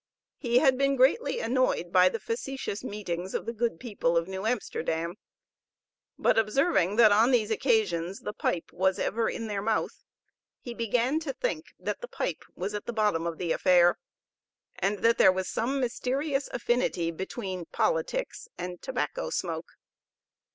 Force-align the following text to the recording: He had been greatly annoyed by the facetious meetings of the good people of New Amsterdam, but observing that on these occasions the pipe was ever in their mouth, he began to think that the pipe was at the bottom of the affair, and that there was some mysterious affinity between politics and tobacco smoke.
He 0.39 0.57
had 0.57 0.79
been 0.79 0.95
greatly 0.95 1.41
annoyed 1.41 1.91
by 1.91 2.09
the 2.09 2.19
facetious 2.19 2.83
meetings 2.83 3.35
of 3.35 3.45
the 3.45 3.53
good 3.53 3.79
people 3.79 4.17
of 4.17 4.27
New 4.27 4.47
Amsterdam, 4.47 5.13
but 6.17 6.39
observing 6.39 6.95
that 6.95 7.11
on 7.11 7.29
these 7.29 7.51
occasions 7.51 8.21
the 8.21 8.33
pipe 8.33 8.71
was 8.73 8.97
ever 8.97 9.29
in 9.29 9.45
their 9.45 9.61
mouth, 9.61 10.03
he 10.59 10.73
began 10.73 11.19
to 11.19 11.33
think 11.33 11.65
that 11.77 12.01
the 12.01 12.07
pipe 12.07 12.41
was 12.55 12.73
at 12.73 12.87
the 12.87 12.93
bottom 12.93 13.27
of 13.27 13.37
the 13.37 13.51
affair, 13.51 13.99
and 14.73 15.03
that 15.03 15.19
there 15.19 15.31
was 15.31 15.47
some 15.47 15.79
mysterious 15.79 16.49
affinity 16.51 17.11
between 17.11 17.65
politics 17.65 18.47
and 18.57 18.81
tobacco 18.81 19.29
smoke. 19.29 19.73